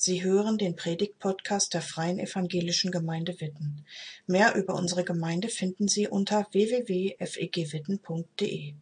Sie 0.00 0.22
hören 0.22 0.58
den 0.58 0.76
Predigt-Podcast 0.76 1.74
der 1.74 1.82
Freien 1.82 2.20
Evangelischen 2.20 2.92
Gemeinde 2.92 3.40
Witten. 3.40 3.84
Mehr 4.28 4.54
über 4.54 4.74
unsere 4.74 5.02
Gemeinde 5.02 5.48
finden 5.48 5.88
Sie 5.88 6.06
unter 6.06 6.46
www.fegwitten.de. 6.52 8.74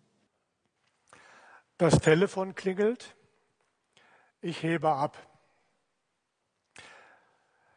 Das 1.78 2.00
Telefon 2.00 2.54
klingelt. 2.54 3.16
Ich 4.42 4.62
hebe 4.62 4.90
ab. 4.90 5.16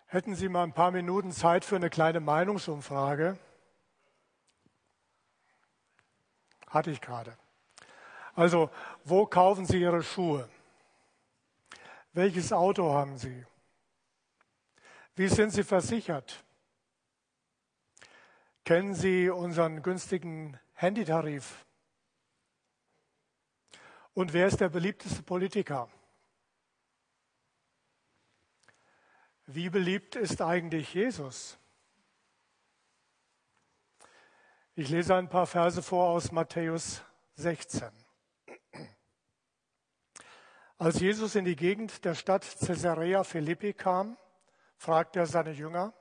Hätten 0.07 0.35
Sie 0.35 0.49
mal 0.49 0.63
ein 0.63 0.73
paar 0.73 0.91
Minuten 0.91 1.31
Zeit 1.31 1.63
für 1.63 1.77
eine 1.77 1.89
kleine 1.89 2.19
Meinungsumfrage? 2.19 3.37
Hatte 6.67 6.91
ich 6.91 6.99
gerade. 6.99 7.37
Also, 8.35 8.69
wo 9.05 9.25
kaufen 9.25 9.65
Sie 9.65 9.79
Ihre 9.79 10.03
Schuhe? 10.03 10.49
Welches 12.13 12.51
Auto 12.51 12.91
haben 12.91 13.17
Sie? 13.17 13.45
Wie 15.15 15.27
sind 15.27 15.51
Sie 15.51 15.63
versichert? 15.63 16.43
Kennen 18.63 18.95
Sie 18.95 19.29
unseren 19.29 19.81
günstigen 19.83 20.59
Handytarif? 20.73 21.65
Und 24.13 24.33
wer 24.33 24.47
ist 24.47 24.59
der 24.59 24.69
beliebteste 24.69 25.21
Politiker? 25.23 25.89
Wie 29.45 29.69
beliebt 29.69 30.15
ist 30.15 30.41
eigentlich 30.41 30.93
Jesus? 30.93 31.57
Ich 34.75 34.89
lese 34.89 35.15
ein 35.15 35.29
paar 35.29 35.47
Verse 35.47 35.81
vor 35.81 36.09
aus 36.09 36.31
Matthäus 36.31 37.01
16. 37.35 37.89
Als 40.81 41.01
Jesus 41.01 41.35
in 41.35 41.43
die 41.43 41.57
Gegend 41.57 42.05
der 42.05 42.15
Stadt 42.15 42.55
Caesarea 42.65 43.25
Philippi 43.25 43.73
kam, 43.73 44.17
fragte 44.77 45.19
er 45.19 45.25
seine 45.25 45.51
Jünger, 45.51 45.93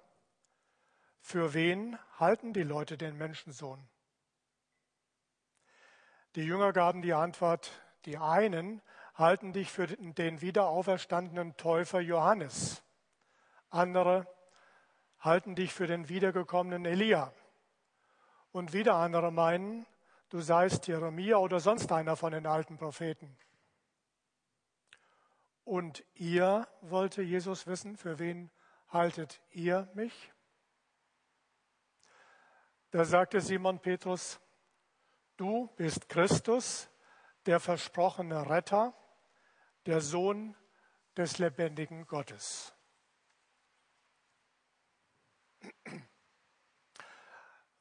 für 1.20 1.52
wen 1.52 1.98
halten 2.16 2.52
die 2.52 2.62
Leute 2.62 2.96
den 2.96 3.18
Menschensohn? 3.18 3.88
Die 6.36 6.44
Jünger 6.44 6.72
gaben 6.72 7.02
die 7.02 7.12
Antwort, 7.12 7.72
die 8.04 8.18
einen 8.18 8.80
halten 9.14 9.52
dich 9.52 9.72
für 9.72 9.88
den 9.88 10.42
wiederauferstandenen 10.42 11.56
Täufer 11.56 11.98
Johannes, 11.98 12.84
andere 13.70 14.28
halten 15.18 15.56
dich 15.56 15.74
für 15.74 15.88
den 15.88 16.08
wiedergekommenen 16.08 16.84
Elia 16.84 17.32
und 18.52 18.72
wieder 18.72 18.94
andere 18.94 19.32
meinen, 19.32 19.86
du 20.28 20.38
seist 20.38 20.86
Jeremia 20.86 21.38
oder 21.38 21.58
sonst 21.58 21.90
einer 21.90 22.14
von 22.14 22.30
den 22.30 22.46
alten 22.46 22.76
Propheten. 22.76 23.36
Und 25.68 26.02
ihr, 26.14 26.66
wollte 26.80 27.20
Jesus 27.20 27.66
wissen, 27.66 27.98
für 27.98 28.18
wen 28.18 28.50
haltet 28.88 29.42
ihr 29.50 29.86
mich? 29.92 30.32
Da 32.90 33.04
sagte 33.04 33.42
Simon 33.42 33.78
Petrus, 33.78 34.40
du 35.36 35.66
bist 35.76 36.08
Christus, 36.08 36.88
der 37.44 37.60
versprochene 37.60 38.48
Retter, 38.48 38.94
der 39.84 40.00
Sohn 40.00 40.56
des 41.18 41.36
lebendigen 41.36 42.06
Gottes. 42.06 42.72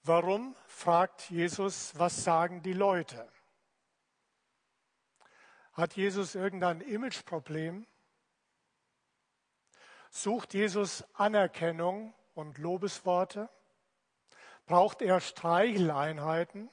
Warum 0.04 0.58
fragt 0.68 1.30
Jesus, 1.30 1.98
was 1.98 2.22
sagen 2.22 2.62
die 2.62 2.74
Leute? 2.74 3.32
Hat 5.78 5.96
Jesus 5.96 6.34
irgendein 6.34 6.82
Imageproblem? 6.82 7.86
Sucht 10.10 10.56
Jesus 10.56 11.04
Anerkennung 11.14 12.16
und 12.34 12.58
Lobesworte? 12.58 13.48
Braucht 14.66 15.04
er 15.04 15.20
Streicheleinheiten? 15.20 16.72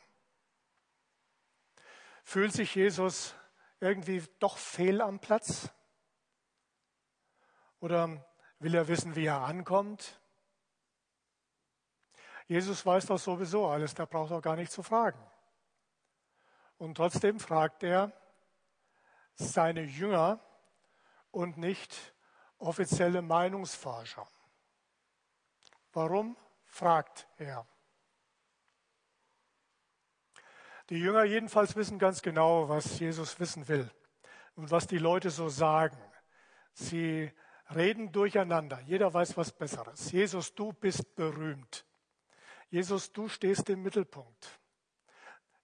Fühlt 2.23 2.55
sich 2.55 2.75
Jesus 2.75 3.35
irgendwie 3.79 4.25
doch 4.39 4.57
fehl 4.57 5.03
am 5.03 5.21
Platz? 5.21 5.69
Oder 7.81 8.27
will 8.59 8.75
er 8.75 8.89
wissen, 8.89 9.15
wie 9.17 9.27
er 9.27 9.43
ankommt? 9.43 10.19
Jesus 12.47 12.87
weiß 12.87 13.05
doch 13.05 13.19
sowieso 13.19 13.69
alles, 13.69 13.95
der 13.95 14.07
braucht 14.07 14.33
auch 14.33 14.41
gar 14.41 14.57
nicht 14.57 14.73
zu 14.73 14.83
fragen. 14.83 15.21
Und 16.79 16.97
trotzdem 16.97 17.39
fragt 17.39 17.83
er, 17.83 18.11
seine 19.35 19.83
Jünger 19.83 20.41
und 21.31 21.57
nicht 21.57 22.15
offizielle 22.59 23.23
Meinungsforscher. 23.23 24.27
Warum? 25.93 26.37
fragt 26.65 27.29
er. 27.37 27.69
Die 30.91 30.99
Jünger 30.99 31.25
jedenfalls 31.25 31.77
wissen 31.77 31.99
ganz 31.99 32.21
genau, 32.21 32.69
was 32.69 32.99
Jesus 32.99 33.39
wissen 33.39 33.69
will 33.69 33.89
und 34.57 34.71
was 34.71 34.87
die 34.87 34.99
Leute 34.99 35.31
so 35.31 35.49
sagen. 35.49 35.97
Sie 36.73 37.33
reden 37.75 38.13
durcheinander. 38.13 38.81
Jeder 38.81 39.15
weiß 39.15 39.37
was 39.37 39.53
Besseres. 39.53 40.11
Jesus, 40.13 40.55
du 40.55 40.73
bist 40.73 41.15
berühmt. 41.15 41.87
Jesus, 42.69 43.13
du 43.13 43.29
stehst 43.29 43.71
im 43.71 43.83
Mittelpunkt. 43.83 44.61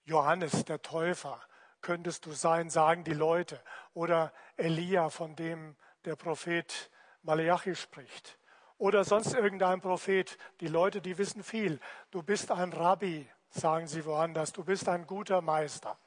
Johannes, 0.03 0.65
der 0.65 0.81
Täufer, 0.81 1.41
könntest 1.81 2.25
du 2.25 2.31
sein, 2.31 2.69
sagen 2.69 3.03
die 3.03 3.13
Leute. 3.13 3.61
Oder 3.93 4.33
Elia, 4.57 5.09
von 5.09 5.35
dem 5.35 5.75
der 6.05 6.15
Prophet 6.15 6.89
Malachi 7.23 7.75
spricht. 7.75 8.37
Oder 8.77 9.03
sonst 9.03 9.33
irgendein 9.33 9.81
Prophet. 9.81 10.37
Die 10.59 10.67
Leute, 10.67 11.01
die 11.01 11.17
wissen 11.17 11.43
viel. 11.43 11.79
Du 12.09 12.23
bist 12.23 12.51
ein 12.51 12.73
Rabbi, 12.73 13.29
sagen 13.49 13.87
sie 13.87 14.05
woanders. 14.05 14.53
Du 14.53 14.63
bist 14.63 14.89
ein 14.89 15.05
guter 15.05 15.41
Meister. 15.41 15.97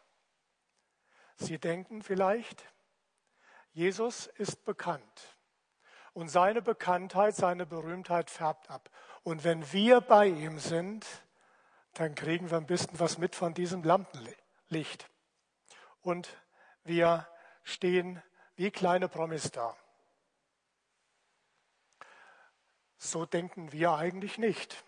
Sie 1.36 1.58
denken 1.58 2.02
vielleicht, 2.02 2.64
Jesus 3.72 4.26
ist 4.26 4.64
bekannt. 4.64 5.36
Und 6.12 6.28
seine 6.28 6.62
Bekanntheit, 6.62 7.34
seine 7.34 7.66
Berühmtheit 7.66 8.30
färbt 8.30 8.70
ab. 8.70 8.88
Und 9.24 9.42
wenn 9.42 9.72
wir 9.72 10.00
bei 10.00 10.26
ihm 10.26 10.60
sind, 10.60 11.04
dann 11.94 12.14
kriegen 12.14 12.50
wir 12.50 12.58
ein 12.58 12.66
bisschen 12.66 12.98
was 13.00 13.18
mit 13.18 13.34
von 13.34 13.52
diesem 13.54 13.82
Lampenlicht 13.82 15.10
und 16.04 16.28
wir 16.84 17.26
stehen 17.64 18.22
wie 18.56 18.70
kleine 18.70 19.08
Promis 19.08 19.50
da. 19.50 19.76
So 22.98 23.26
denken 23.26 23.72
wir 23.72 23.94
eigentlich 23.94 24.38
nicht. 24.38 24.84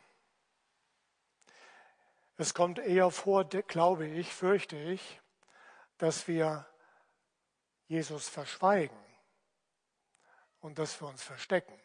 Es 2.37 2.55
kommt 2.55 2.79
eher 2.79 3.11
vor, 3.11 3.45
glaube 3.45 4.07
ich, 4.07 4.33
fürchte 4.33 4.77
ich, 4.77 5.21
dass 5.99 6.29
wir 6.29 6.67
Jesus 7.89 8.29
verschweigen 8.29 8.97
und 10.61 10.79
dass 10.79 11.01
wir 11.01 11.09
uns 11.09 11.23
verstecken. 11.23 11.81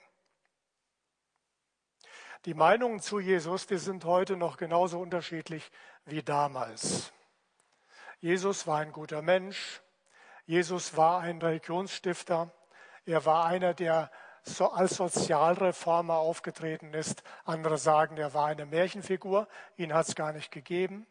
Die 2.45 2.53
Meinungen 2.53 2.99
zu 2.99 3.19
Jesus, 3.19 3.67
die 3.67 3.77
sind 3.77 4.03
heute 4.03 4.35
noch 4.35 4.57
genauso 4.57 4.99
unterschiedlich 4.99 5.71
wie 6.05 6.23
damals. 6.23 7.13
Jesus 8.21 8.67
war 8.67 8.77
ein 8.77 8.91
guter 8.91 9.23
Mensch. 9.23 9.81
Jesus 10.45 10.95
war 10.95 11.21
ein 11.21 11.41
Religionsstifter. 11.41 12.51
Er 13.03 13.25
war 13.25 13.45
einer, 13.45 13.73
der 13.73 14.11
so 14.43 14.69
als 14.71 14.97
Sozialreformer 14.97 16.17
aufgetreten 16.17 16.93
ist. 16.93 17.23
Andere 17.45 17.79
sagen, 17.79 18.17
er 18.17 18.35
war 18.35 18.45
eine 18.45 18.67
Märchenfigur. 18.67 19.47
Ihn 19.75 19.91
hat 19.91 20.07
es 20.07 20.13
gar 20.13 20.33
nicht 20.33 20.51
gegeben. 20.51 21.07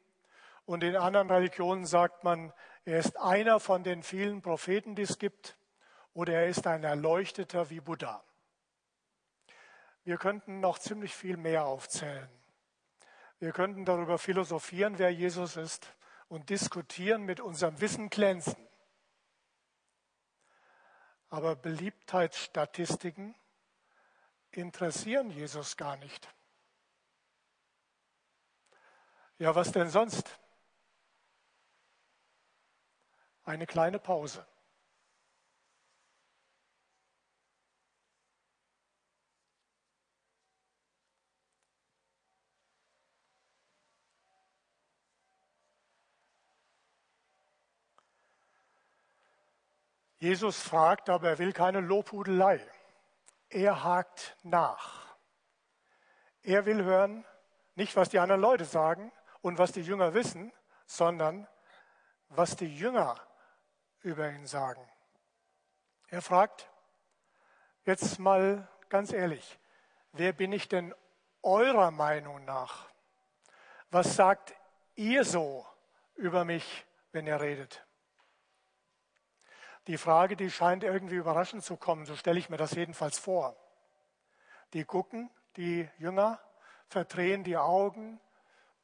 Und 0.67 0.85
in 0.85 0.95
anderen 0.95 1.29
Religionen 1.29 1.85
sagt 1.85 2.23
man, 2.23 2.53
er 2.85 3.01
ist 3.01 3.19
einer 3.19 3.59
von 3.59 3.83
den 3.83 4.05
vielen 4.05 4.41
Propheten, 4.41 4.95
die 4.95 5.03
es 5.03 5.19
gibt. 5.19 5.57
Oder 6.15 6.35
er 6.35 6.47
ist 6.47 6.69
ein 6.69 6.85
Erleuchteter 6.85 7.71
wie 7.71 7.81
Buddha. 7.81 8.23
Wir 10.05 10.17
könnten 10.17 10.61
noch 10.61 10.79
ziemlich 10.79 11.13
viel 11.13 11.37
mehr 11.37 11.65
aufzählen. 11.65 12.31
Wir 13.41 13.51
könnten 13.51 13.85
darüber 13.85 14.17
philosophieren, 14.17 15.01
wer 15.01 15.11
Jesus 15.11 15.57
ist 15.57 15.93
und 16.31 16.49
diskutieren, 16.49 17.25
mit 17.25 17.41
unserem 17.41 17.81
Wissen 17.81 18.09
glänzen. 18.09 18.57
Aber 21.29 21.57
Beliebtheitsstatistiken 21.57 23.35
interessieren 24.53 25.31
Jesus 25.31 25.77
gar 25.77 25.97
nicht. 25.97 26.33
Ja, 29.39 29.57
was 29.57 29.73
denn 29.73 29.91
sonst? 29.91 30.39
Eine 33.43 33.67
kleine 33.67 33.99
Pause. 33.99 34.47
Jesus 50.21 50.61
fragt, 50.61 51.09
aber 51.09 51.31
er 51.31 51.39
will 51.39 51.55
keine 51.55 51.81
Lobhudelei. 51.81 52.61
er 53.49 53.83
hakt 53.83 54.37
nach. 54.43 55.17
Er 56.43 56.67
will 56.67 56.85
hören, 56.85 57.25
nicht 57.75 57.97
was 57.97 58.11
die 58.11 58.19
anderen 58.19 58.43
Leute 58.43 58.67
sagen 58.67 59.11
und 59.41 59.59
was 59.59 59.73
die 59.73 59.81
Jünger 59.81 60.13
wissen, 60.13 60.53
sondern 60.85 61.49
was 62.29 62.55
die 62.55 62.77
Jünger 62.77 63.19
über 64.03 64.31
ihn 64.31 64.47
sagen. 64.47 64.87
Er 66.09 66.21
fragt, 66.21 66.71
jetzt 67.85 68.19
mal 68.19 68.69
ganz 68.91 69.13
ehrlich, 69.13 69.59
wer 70.13 70.35
bin 70.35 70.53
ich 70.53 70.69
denn 70.69 70.95
eurer 71.43 71.91
Meinung 71.91 72.45
nach? 72.45 72.91
Was 73.91 74.17
sagt 74.17 74.55
ihr 74.97 75.25
so 75.25 75.67
über 76.15 76.45
mich, 76.45 76.87
wenn 77.13 77.27
ihr 77.27 77.41
redet? 77.41 77.87
Die 79.91 79.99
Frage, 79.99 80.37
die 80.37 80.53
scheint 80.53 80.85
irgendwie 80.85 81.17
überraschend 81.17 81.65
zu 81.65 81.77
kommen, 81.77 82.07
so 82.07 82.15
stelle 82.15 82.39
ich 82.39 82.49
mir 82.49 82.57
das 82.57 82.77
jedenfalls 82.77 83.19
vor. 83.19 83.57
Die 84.73 84.85
gucken, 84.85 85.29
die 85.57 85.91
Jünger, 85.99 86.39
verdrehen 86.87 87.43
die 87.43 87.57
Augen 87.57 88.21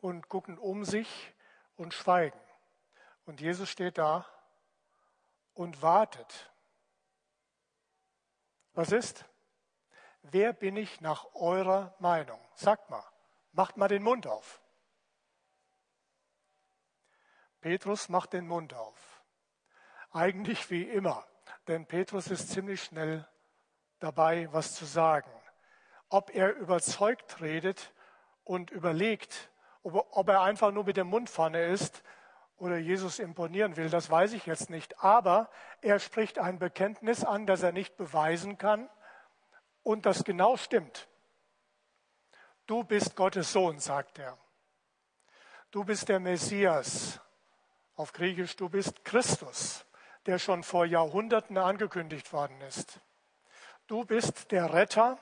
und 0.01 0.29
gucken 0.29 0.59
um 0.59 0.85
sich 0.85 1.33
und 1.77 1.95
schweigen. 1.95 2.41
Und 3.25 3.41
Jesus 3.41 3.71
steht 3.71 3.99
da 3.99 4.27
und 5.55 5.81
wartet. 5.81 6.51
Was 8.73 8.91
ist? 8.91 9.27
Wer 10.23 10.53
bin 10.53 10.77
ich 10.77 11.01
nach 11.01 11.33
eurer 11.35 11.95
Meinung? 12.01 12.41
Sagt 12.57 12.91
mal, 12.91 13.05
macht 13.53 13.77
mal 13.77 13.87
den 13.87 14.03
Mund 14.03 14.27
auf. 14.27 14.61
Petrus 17.61 18.09
macht 18.09 18.33
den 18.33 18.49
Mund 18.49 18.75
auf. 18.75 19.16
Eigentlich 20.13 20.71
wie 20.71 20.83
immer, 20.83 21.27
denn 21.69 21.87
Petrus 21.87 22.29
ist 22.29 22.51
ziemlich 22.51 22.83
schnell 22.83 23.27
dabei, 23.99 24.49
was 24.53 24.75
zu 24.75 24.85
sagen. 24.85 25.31
Ob 26.09 26.35
er 26.35 26.55
überzeugt 26.55 27.41
redet 27.41 27.93
und 28.45 28.71
überlegt, 28.71 29.51
ob 29.83 30.29
er 30.29 30.43
einfach 30.43 30.73
nur 30.73 30.85
mit 30.85 30.97
dem 30.97 31.09
Mund 31.09 31.31
vorne 31.31 31.65
ist 31.67 32.03
oder 32.57 32.77
Jesus 32.77 33.19
imponieren 33.19 33.77
will, 33.77 33.91
das 33.91 34.11
weiß 34.11 34.33
ich 34.33 34.47
jetzt 34.47 34.71
nicht. 34.71 35.03
Aber 35.03 35.51
er 35.83 35.99
spricht 35.99 36.39
ein 36.39 36.59
Bekenntnis 36.59 37.25
an, 37.25 37.47
das 37.47 37.63
er 37.63 37.73
nicht 37.73 37.97
beweisen 37.97 38.59
kann 38.59 38.89
und 39.83 40.07
das 40.07 40.25
genau 40.25 40.57
stimmt. 40.57 41.09
Du 42.67 42.83
bist 42.83 43.15
Gottes 43.15 43.53
Sohn, 43.53 43.79
sagt 43.79 44.19
er. 44.19 44.37
Du 45.71 45.85
bist 45.85 46.09
der 46.09 46.19
Messias. 46.19 47.21
Auf 47.95 48.13
Griechisch, 48.13 48.57
du 48.57 48.69
bist 48.69 49.05
Christus, 49.05 49.87
der 50.27 50.39
schon 50.39 50.63
vor 50.63 50.85
Jahrhunderten 50.85 51.57
angekündigt 51.59 52.33
worden 52.33 52.61
ist. 52.63 53.01
Du 53.87 54.05
bist 54.05 54.51
der 54.51 54.73
Retter 54.73 55.19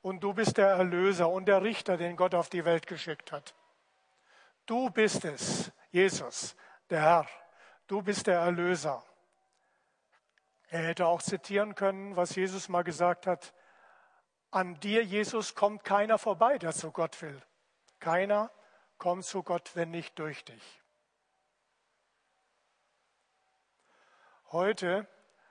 und 0.00 0.20
du 0.20 0.32
bist 0.32 0.56
der 0.56 0.68
Erlöser 0.68 1.28
und 1.28 1.46
der 1.46 1.62
Richter, 1.62 1.96
den 1.96 2.16
Gott 2.16 2.34
auf 2.34 2.48
die 2.48 2.64
Welt 2.64 2.86
geschickt 2.86 3.32
hat. 3.32 3.54
Du 4.64 4.90
bist 4.90 5.24
es, 5.24 5.72
Jesus, 5.90 6.56
der 6.90 7.02
Herr. 7.02 7.26
Du 7.86 8.02
bist 8.02 8.26
der 8.26 8.38
Erlöser. 8.38 9.04
Er 10.68 10.82
hätte 10.82 11.06
auch 11.06 11.22
zitieren 11.22 11.74
können, 11.74 12.16
was 12.16 12.34
Jesus 12.34 12.68
mal 12.68 12.82
gesagt 12.82 13.26
hat. 13.26 13.52
An 14.50 14.78
dir, 14.80 15.04
Jesus, 15.04 15.54
kommt 15.54 15.84
keiner 15.84 16.18
vorbei, 16.18 16.58
der 16.58 16.72
zu 16.72 16.90
Gott 16.90 17.20
will. 17.22 17.40
Keiner 18.00 18.50
kommt 18.98 19.24
zu 19.24 19.42
Gott, 19.42 19.72
wenn 19.74 19.90
nicht 19.90 20.18
durch 20.18 20.44
dich. 20.44 20.82
Heute 24.52 25.08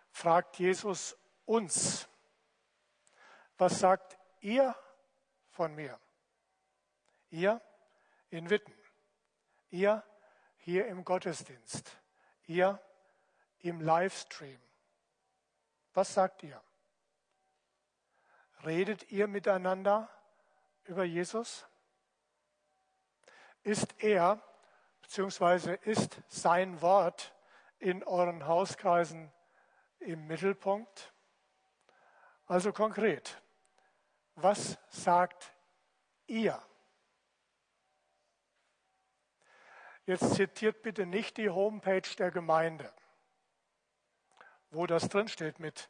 fragt 0.09 0.57
Jesus 0.57 1.17
uns, 1.45 2.07
was 3.57 3.79
sagt 3.79 4.17
ihr 4.39 4.73
von 5.49 5.75
mir? 5.75 5.99
Ihr 7.29 7.61
in 8.29 8.49
Witten, 8.49 8.73
ihr 9.69 10.01
hier 10.57 10.87
im 10.87 11.03
Gottesdienst, 11.03 11.91
ihr 12.45 12.81
im 13.59 13.81
Livestream. 13.81 14.61
Was 15.93 16.13
sagt 16.13 16.43
ihr? 16.43 16.61
Redet 18.63 19.11
ihr 19.11 19.27
miteinander 19.27 20.09
über 20.85 21.03
Jesus? 21.03 21.65
Ist 23.61 24.01
er 24.01 24.41
bzw. 25.01 25.77
ist 25.83 26.21
sein 26.29 26.81
Wort 26.81 27.34
in 27.79 28.03
euren 28.03 28.47
Hauskreisen 28.47 29.31
im 29.99 30.27
Mittelpunkt? 30.27 31.13
Also 32.47 32.71
konkret, 32.71 33.41
was 34.35 34.77
sagt 34.89 35.53
ihr? 36.27 36.61
Jetzt 40.05 40.35
zitiert 40.35 40.83
bitte 40.83 41.07
nicht 41.07 41.37
die 41.37 41.49
Homepage 41.49 42.07
der 42.19 42.29
Gemeinde, 42.29 42.93
wo 44.69 44.85
das 44.85 45.09
drinsteht 45.09 45.59
mit, 45.59 45.89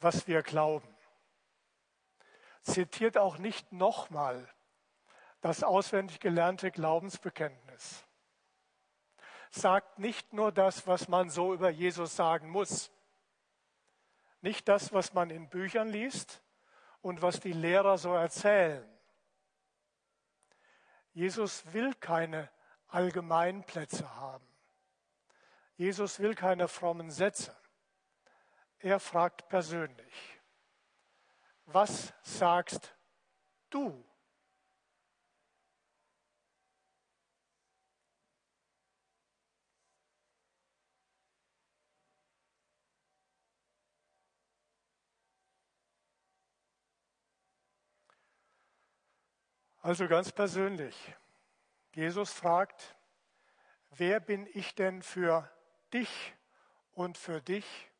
was 0.00 0.26
wir 0.26 0.42
glauben. 0.42 0.94
Zitiert 2.62 3.16
auch 3.16 3.38
nicht 3.38 3.72
nochmal 3.72 4.46
das 5.40 5.62
auswendig 5.62 6.20
gelernte 6.20 6.70
Glaubensbekenntnis. 6.70 8.04
Sagt 9.50 9.98
nicht 9.98 10.32
nur 10.32 10.52
das, 10.52 10.86
was 10.86 11.08
man 11.08 11.30
so 11.30 11.54
über 11.54 11.70
Jesus 11.70 12.16
sagen 12.16 12.48
muss. 12.48 12.90
Nicht 14.40 14.68
das, 14.68 14.92
was 14.92 15.12
man 15.14 15.30
in 15.30 15.48
Büchern 15.48 15.88
liest 15.88 16.42
und 17.00 17.22
was 17.22 17.40
die 17.40 17.52
Lehrer 17.52 17.98
so 17.98 18.14
erzählen. 18.14 18.86
Jesus 21.12 21.72
will 21.72 21.94
keine 21.94 22.50
Allgemeinplätze 22.88 24.14
haben. 24.16 24.46
Jesus 25.76 26.20
will 26.20 26.34
keine 26.34 26.68
frommen 26.68 27.10
Sätze. 27.10 27.56
Er 28.78 29.00
fragt 29.00 29.48
persönlich, 29.48 30.40
was 31.66 32.12
sagst 32.22 32.94
du? 33.70 34.07
Also 49.80 50.08
ganz 50.08 50.32
persönlich, 50.32 51.14
Jesus 51.94 52.32
fragt, 52.32 52.96
wer 53.90 54.18
bin 54.18 54.48
ich 54.52 54.74
denn 54.74 55.02
für 55.02 55.48
dich 55.92 56.34
und 56.92 57.16
für 57.16 57.40
dich 57.40 57.90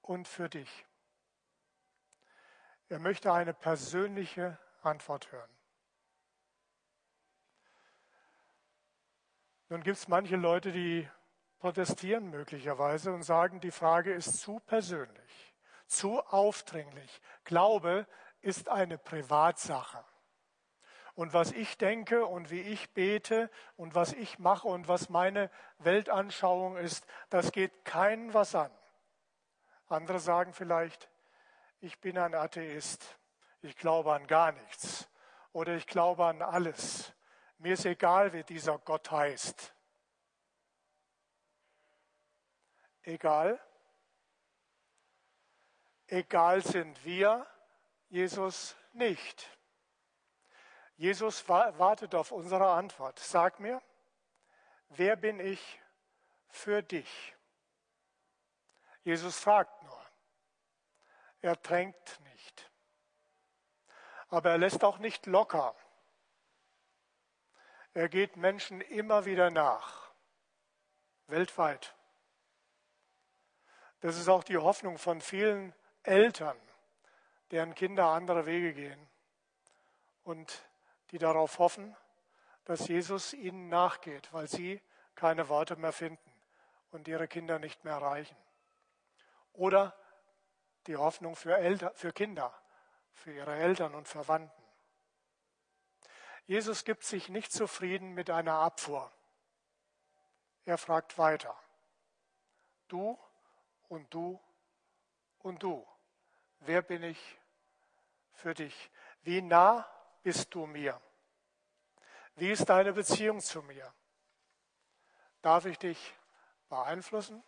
und 0.00 0.26
für 0.26 0.48
dich? 0.48 0.86
Er 2.88 2.98
möchte 2.98 3.32
eine 3.32 3.52
persönliche 3.52 4.58
Antwort 4.82 5.30
hören. 5.30 5.50
Nun 9.68 9.82
gibt 9.82 9.98
es 9.98 10.08
manche 10.08 10.36
Leute, 10.36 10.72
die 10.72 11.08
protestieren 11.58 12.30
möglicherweise 12.30 13.12
und 13.12 13.22
sagen, 13.22 13.60
die 13.60 13.70
Frage 13.70 14.12
ist 14.12 14.40
zu 14.40 14.58
persönlich, 14.60 15.54
zu 15.86 16.20
aufdringlich. 16.20 17.20
Glaube 17.44 18.06
ist 18.40 18.68
eine 18.68 18.98
Privatsache. 18.98 20.02
Und 21.14 21.32
was 21.34 21.52
ich 21.52 21.76
denke 21.76 22.24
und 22.26 22.50
wie 22.50 22.60
ich 22.60 22.90
bete 22.94 23.50
und 23.76 23.94
was 23.94 24.12
ich 24.12 24.38
mache 24.38 24.68
und 24.68 24.88
was 24.88 25.08
meine 25.08 25.50
Weltanschauung 25.78 26.76
ist, 26.76 27.06
das 27.28 27.52
geht 27.52 27.84
keinen 27.84 28.32
was 28.32 28.54
an. 28.54 28.70
Andere 29.88 30.20
sagen 30.20 30.52
vielleicht, 30.52 31.10
ich 31.80 31.98
bin 32.00 32.16
ein 32.16 32.34
Atheist, 32.34 33.18
ich 33.62 33.76
glaube 33.76 34.12
an 34.12 34.26
gar 34.26 34.52
nichts 34.52 35.08
oder 35.52 35.74
ich 35.74 35.86
glaube 35.86 36.26
an 36.26 36.42
alles. 36.42 37.12
Mir 37.58 37.74
ist 37.74 37.84
egal, 37.84 38.32
wie 38.32 38.44
dieser 38.44 38.78
Gott 38.78 39.10
heißt. 39.10 39.74
Egal? 43.02 43.60
Egal 46.06 46.62
sind 46.62 47.04
wir, 47.04 47.46
Jesus 48.08 48.76
nicht. 48.92 49.59
Jesus 51.00 51.48
wartet 51.48 52.14
auf 52.14 52.30
unsere 52.30 52.72
Antwort. 52.72 53.18
Sag 53.18 53.58
mir, 53.58 53.80
wer 54.90 55.16
bin 55.16 55.40
ich 55.40 55.80
für 56.50 56.82
dich? 56.82 57.34
Jesus 59.02 59.38
fragt 59.40 59.82
nur. 59.82 59.98
Er 61.40 61.56
drängt 61.56 62.20
nicht. 62.34 62.70
Aber 64.28 64.50
er 64.50 64.58
lässt 64.58 64.84
auch 64.84 64.98
nicht 64.98 65.24
locker. 65.24 65.74
Er 67.94 68.10
geht 68.10 68.36
Menschen 68.36 68.82
immer 68.82 69.24
wieder 69.24 69.48
nach. 69.48 70.12
Weltweit. 71.28 71.96
Das 74.00 74.18
ist 74.18 74.28
auch 74.28 74.44
die 74.44 74.58
Hoffnung 74.58 74.98
von 74.98 75.22
vielen 75.22 75.74
Eltern, 76.02 76.60
deren 77.52 77.74
Kinder 77.74 78.08
andere 78.08 78.44
Wege 78.44 78.74
gehen 78.74 79.08
und 80.24 80.62
die 81.10 81.18
darauf 81.18 81.58
hoffen, 81.58 81.96
dass 82.64 82.88
Jesus 82.88 83.32
ihnen 83.32 83.68
nachgeht, 83.68 84.32
weil 84.32 84.48
sie 84.48 84.80
keine 85.14 85.48
Worte 85.48 85.76
mehr 85.76 85.92
finden 85.92 86.32
und 86.90 87.08
ihre 87.08 87.28
Kinder 87.28 87.58
nicht 87.58 87.84
mehr 87.84 87.94
erreichen. 87.94 88.36
Oder 89.52 89.96
die 90.86 90.96
Hoffnung 90.96 91.36
für, 91.36 91.56
Eltern, 91.56 91.94
für 91.94 92.12
Kinder, 92.12 92.54
für 93.12 93.32
ihre 93.32 93.54
Eltern 93.54 93.94
und 93.94 94.08
Verwandten. 94.08 94.62
Jesus 96.46 96.84
gibt 96.84 97.04
sich 97.04 97.28
nicht 97.28 97.52
zufrieden 97.52 98.12
mit 98.14 98.30
einer 98.30 98.54
Abfuhr. 98.54 99.10
Er 100.64 100.78
fragt 100.78 101.18
weiter. 101.18 101.56
Du 102.88 103.18
und 103.88 104.12
du 104.12 104.40
und 105.38 105.62
du. 105.62 105.86
Wer 106.60 106.82
bin 106.82 107.02
ich 107.02 107.38
für 108.32 108.54
dich? 108.54 108.90
Wie 109.22 109.42
nah 109.42 109.88
bist 110.22 110.54
du 110.54 110.66
mir? 110.66 111.00
Wie 112.36 112.50
ist 112.50 112.68
deine 112.68 112.92
Beziehung 112.92 113.40
zu 113.40 113.62
mir? 113.62 113.92
Darf 115.42 115.64
ich 115.64 115.78
dich 115.78 116.14
beeinflussen 116.68 117.42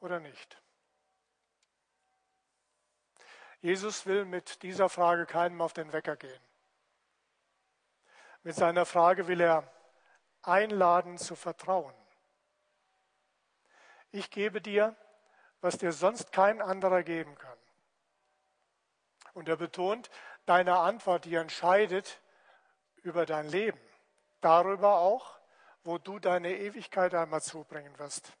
oder 0.00 0.20
nicht? 0.20 0.62
Jesus 3.60 4.06
will 4.06 4.24
mit 4.24 4.62
dieser 4.62 4.88
Frage 4.88 5.26
keinem 5.26 5.60
auf 5.60 5.72
den 5.72 5.92
Wecker 5.92 6.16
gehen. 6.16 6.42
Mit 8.42 8.54
seiner 8.54 8.86
Frage 8.86 9.26
will 9.26 9.40
er 9.40 9.72
einladen 10.42 11.18
zu 11.18 11.34
vertrauen. 11.34 11.94
Ich 14.10 14.30
gebe 14.30 14.60
dir, 14.60 14.96
was 15.60 15.78
dir 15.78 15.92
sonst 15.92 16.32
kein 16.32 16.62
anderer 16.62 17.02
geben 17.02 17.34
kann. 17.36 17.58
Und 19.34 19.48
er 19.48 19.56
betont, 19.56 20.10
deine 20.46 20.78
Antwort, 20.78 21.24
die 21.24 21.34
entscheidet 21.34 22.20
über 23.02 23.26
dein 23.26 23.48
Leben, 23.48 23.80
darüber 24.40 24.98
auch, 24.98 25.38
wo 25.84 25.98
du 25.98 26.18
deine 26.18 26.56
Ewigkeit 26.56 27.14
einmal 27.14 27.42
zubringen 27.42 27.96
wirst. 27.98 28.32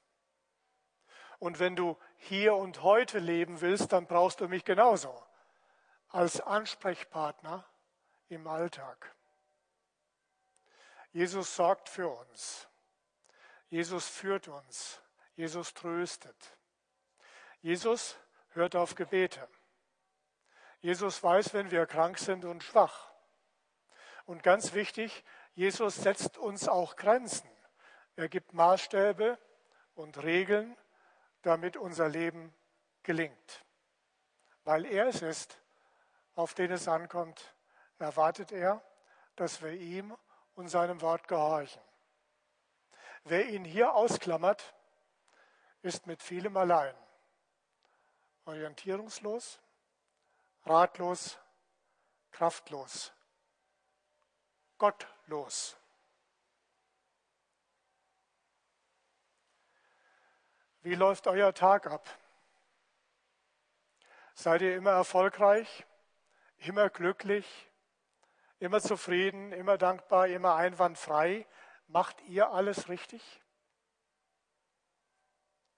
Und 1.38 1.58
wenn 1.58 1.76
du 1.76 1.98
hier 2.16 2.56
und 2.56 2.82
heute 2.82 3.18
leben 3.18 3.60
willst, 3.60 3.92
dann 3.92 4.06
brauchst 4.06 4.40
du 4.40 4.48
mich 4.48 4.64
genauso 4.64 5.22
als 6.08 6.40
Ansprechpartner 6.40 7.64
im 8.28 8.46
Alltag. 8.46 9.14
Jesus 11.12 11.54
sorgt 11.54 11.88
für 11.88 12.08
uns. 12.08 12.68
Jesus 13.68 14.08
führt 14.08 14.48
uns. 14.48 15.00
Jesus 15.34 15.74
tröstet. 15.74 16.36
Jesus 17.60 18.16
hört 18.50 18.76
auf 18.76 18.94
Gebete. 18.94 19.48
Jesus 20.86 21.20
weiß, 21.20 21.52
wenn 21.52 21.72
wir 21.72 21.84
krank 21.84 22.16
sind 22.16 22.44
und 22.44 22.62
schwach. 22.62 23.10
Und 24.24 24.44
ganz 24.44 24.72
wichtig, 24.72 25.24
Jesus 25.52 25.96
setzt 25.96 26.38
uns 26.38 26.68
auch 26.68 26.94
Grenzen. 26.94 27.50
Er 28.14 28.28
gibt 28.28 28.52
Maßstäbe 28.52 29.36
und 29.96 30.22
Regeln, 30.22 30.76
damit 31.42 31.76
unser 31.76 32.08
Leben 32.08 32.54
gelingt. 33.02 33.64
Weil 34.62 34.86
er 34.86 35.08
es 35.08 35.22
ist, 35.22 35.60
auf 36.36 36.54
den 36.54 36.70
es 36.70 36.86
ankommt, 36.86 37.56
erwartet 37.98 38.52
er, 38.52 38.80
dass 39.34 39.62
wir 39.62 39.72
ihm 39.72 40.16
und 40.54 40.68
seinem 40.68 41.00
Wort 41.00 41.26
gehorchen. 41.26 41.82
Wer 43.24 43.48
ihn 43.48 43.64
hier 43.64 43.92
ausklammert, 43.92 44.72
ist 45.82 46.06
mit 46.06 46.22
vielem 46.22 46.56
allein. 46.56 46.94
Orientierungslos, 48.44 49.60
ratlos, 50.66 51.38
kraftlos, 52.32 53.12
gottlos. 54.78 55.76
Wie 60.82 60.94
läuft 60.94 61.26
euer 61.26 61.52
Tag 61.54 61.86
ab? 61.86 62.08
Seid 64.34 64.62
ihr 64.62 64.76
immer 64.76 64.90
erfolgreich, 64.90 65.86
immer 66.58 66.90
glücklich, 66.90 67.70
immer 68.58 68.80
zufrieden, 68.80 69.52
immer 69.52 69.78
dankbar, 69.78 70.28
immer 70.28 70.56
einwandfrei? 70.56 71.46
Macht 71.88 72.20
ihr 72.22 72.50
alles 72.50 72.88
richtig? 72.88 73.40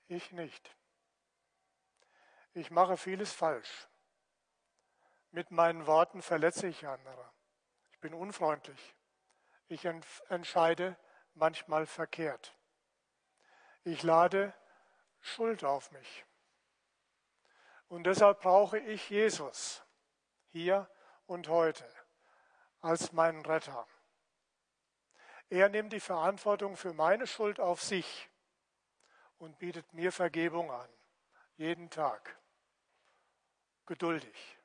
Ich 0.09 0.33
nicht. 0.33 0.75
Ich 2.55 2.71
mache 2.71 2.97
vieles 2.97 3.33
falsch. 3.33 3.89
Mit 5.31 5.51
meinen 5.51 5.87
Worten 5.87 6.23
verletze 6.23 6.67
ich 6.67 6.87
andere. 6.87 7.33
Ich 7.93 8.01
bin 8.01 8.15
unfreundlich. 8.15 8.97
Ich 9.69 9.85
entscheide 9.85 10.97
manchmal 11.35 11.87
verkehrt. 11.87 12.57
Ich 13.85 14.03
lade 14.03 14.55
Schuld 15.21 15.65
auf 15.65 15.91
mich. 15.93 16.25
Und 17.89 18.05
deshalb 18.05 18.41
brauche 18.41 18.79
ich 18.79 19.09
Jesus 19.11 19.83
hier 20.51 20.91
und 21.27 21.49
heute 21.49 21.87
als 22.81 23.13
meinen 23.13 23.45
Retter. 23.45 23.87
Er 25.51 25.69
nimmt 25.69 25.93
die 25.93 26.01
Verantwortung 26.01 26.77
für 26.77 26.93
meine 26.93 27.27
Schuld 27.27 27.61
auf 27.61 27.83
sich 27.83 28.31
und 29.39 29.59
bietet 29.59 29.93
mir 29.95 30.13
Vergebung 30.13 30.71
an, 30.71 30.91
jeden 31.57 31.89
Tag, 31.89 32.39
geduldig. 33.87 34.58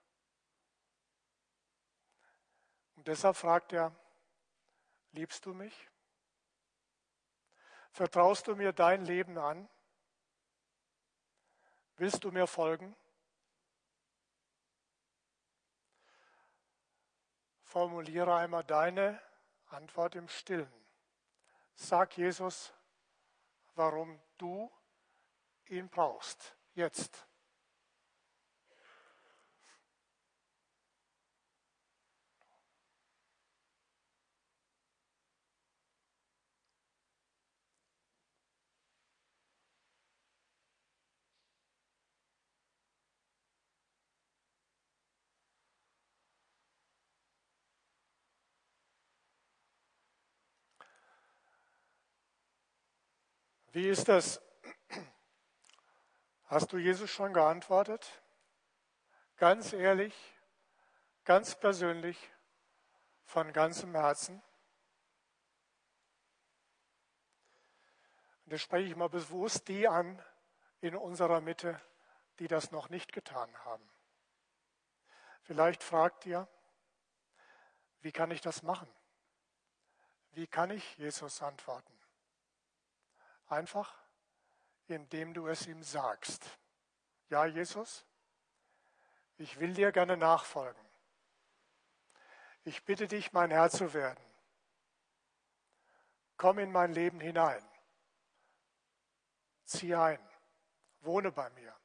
Und 3.04 3.10
deshalb 3.10 3.36
fragt 3.36 3.74
er, 3.74 3.94
liebst 5.12 5.46
du 5.46 5.54
mich? 5.54 5.90
Vertraust 7.92 8.48
du 8.48 8.56
mir 8.56 8.72
dein 8.72 9.04
Leben 9.04 9.38
an? 9.38 9.68
Willst 11.98 12.24
du 12.24 12.32
mir 12.32 12.48
folgen? 12.48 12.96
Formuliere 17.66 18.38
einmal 18.38 18.64
deine 18.64 19.22
Antwort 19.66 20.16
im 20.16 20.30
Stillen. 20.30 20.72
Sag 21.76 22.16
Jesus, 22.16 22.74
warum 23.76 24.18
du 24.38 24.72
ihn 25.66 25.90
brauchst. 25.90 26.56
Jetzt. 26.74 27.28
Wie 53.74 53.90
ist 53.90 54.08
das? 54.08 54.40
Hast 56.46 56.72
du 56.72 56.78
Jesus 56.78 57.10
schon 57.10 57.34
geantwortet? 57.34 58.22
Ganz 59.38 59.74
ehrlich, 59.74 60.14
ganz 61.24 61.60
persönlich, 61.60 62.32
von 63.24 63.52
ganzem 63.52 63.96
Herzen? 63.96 64.44
Und 68.46 68.52
jetzt 68.52 68.62
spreche 68.62 68.90
ich 68.90 68.96
mal 68.96 69.10
bewusst 69.10 69.68
die 69.68 69.88
an 69.88 70.24
in 70.82 70.96
unserer 70.96 71.42
Mitte, 71.42 71.82
die 72.38 72.48
das 72.48 72.70
noch 72.70 72.90
nicht 72.90 73.12
getan 73.12 73.58
haben. 73.66 73.90
Vielleicht 75.42 75.82
fragt 75.82 76.28
ihr, 76.28 76.48
wie 78.02 78.12
kann 78.12 78.30
ich 78.30 78.42
das 78.42 78.62
machen? 78.62 78.94
Wie 80.34 80.46
kann 80.46 80.70
ich 80.70 80.96
Jesus 80.98 81.42
antworten? 81.42 82.03
Einfach, 83.48 83.94
indem 84.88 85.34
du 85.34 85.48
es 85.48 85.68
ihm 85.68 85.84
sagst. 85.84 86.46
Ja, 87.30 87.46
Jesus, 87.46 88.06
ich 89.38 89.60
will 89.60 89.74
dir 89.74 89.92
gerne 89.92 90.18
nachfolgen. 90.18 90.82
Ich 92.64 92.84
bitte 92.86 93.08
dich, 93.08 93.34
mein 93.34 93.52
Herr 93.52 93.70
zu 93.70 93.94
werden. 93.94 94.24
Komm 96.38 96.60
in 96.60 96.72
mein 96.72 96.94
Leben 96.94 97.20
hinein. 97.20 97.64
Zieh 99.66 99.96
ein. 99.96 100.20
Wohne 101.02 101.32
bei 101.32 101.50
mir. 101.52 101.76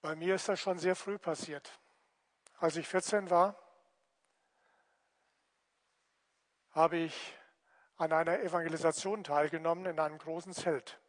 Bei 0.00 0.14
mir 0.14 0.36
ist 0.36 0.48
das 0.48 0.60
schon 0.60 0.78
sehr 0.78 0.96
früh 0.96 1.18
passiert. 1.18 1.78
Als 2.58 2.76
ich 2.76 2.88
14 2.88 3.28
war, 3.30 3.56
habe 6.70 6.98
ich 6.98 7.36
an 7.98 8.12
einer 8.12 8.40
Evangelisation 8.40 9.24
teilgenommen 9.24 9.86
in 9.86 9.98
einem 9.98 10.18
großen 10.18 10.52
Zelt. 10.52 11.00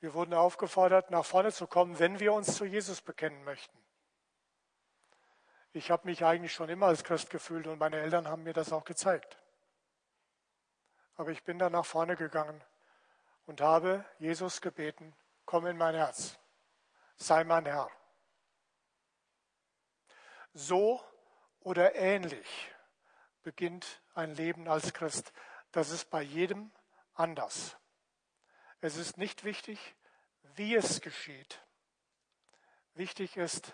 Wir 0.00 0.14
wurden 0.14 0.34
aufgefordert, 0.34 1.10
nach 1.10 1.24
vorne 1.24 1.52
zu 1.52 1.66
kommen, 1.66 1.98
wenn 1.98 2.20
wir 2.20 2.32
uns 2.32 2.56
zu 2.56 2.64
Jesus 2.64 3.00
bekennen 3.00 3.44
möchten. 3.44 3.78
Ich 5.72 5.90
habe 5.90 6.06
mich 6.06 6.24
eigentlich 6.24 6.52
schon 6.52 6.68
immer 6.68 6.86
als 6.86 7.02
Christ 7.02 7.30
gefühlt 7.30 7.66
und 7.66 7.78
meine 7.78 7.96
Eltern 7.96 8.28
haben 8.28 8.42
mir 8.42 8.52
das 8.52 8.72
auch 8.72 8.84
gezeigt. 8.84 9.38
Aber 11.14 11.30
ich 11.30 11.44
bin 11.44 11.58
dann 11.58 11.72
nach 11.72 11.86
vorne 11.86 12.16
gegangen 12.16 12.62
und 13.46 13.62
habe 13.62 14.04
Jesus 14.18 14.60
gebeten, 14.60 15.14
komm 15.46 15.66
in 15.66 15.78
mein 15.78 15.94
Herz, 15.94 16.38
sei 17.16 17.44
mein 17.44 17.64
Herr. 17.64 17.90
So 20.52 21.02
oder 21.60 21.94
ähnlich 21.94 22.74
beginnt 23.42 24.01
ein 24.14 24.34
Leben 24.34 24.68
als 24.68 24.92
Christ. 24.92 25.32
Das 25.72 25.90
ist 25.90 26.10
bei 26.10 26.22
jedem 26.22 26.70
anders. 27.14 27.76
Es 28.80 28.96
ist 28.96 29.16
nicht 29.16 29.44
wichtig, 29.44 29.78
wie 30.54 30.74
es 30.74 31.00
geschieht. 31.00 31.60
Wichtig 32.94 33.36
ist, 33.36 33.72